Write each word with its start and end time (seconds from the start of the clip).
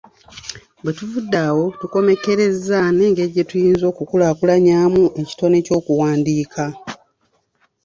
Bwe 0.81 0.91
tuvudde 0.97 1.37
awo 1.49 1.65
tukommekkerezza 1.79 2.79
n’engeri 2.95 3.31
gye 3.35 3.43
tuyinza 3.49 3.85
okukulaakulanyaamu 3.91 5.03
ekitone 5.21 5.57
ky’okuwandiika. 5.65 6.63